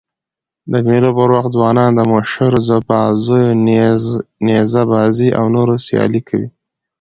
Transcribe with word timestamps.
د 0.71 0.73
مېلو 0.87 1.11
پر 1.17 1.29
وخت 1.35 1.51
ځوانان 1.57 1.91
د 1.95 2.01
مشهورو 2.13 2.59
بازيو: 2.89 3.57
نیزه 4.45 4.81
بازي 4.91 5.29
او 5.39 5.45
نورو 5.55 5.75
سيالۍ 5.85 6.21
کوي. 6.29 6.47